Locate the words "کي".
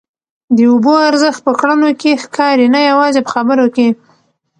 2.01-2.11, 3.75-3.87